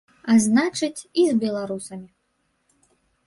[0.35, 2.07] А значыць, і з беларусамі.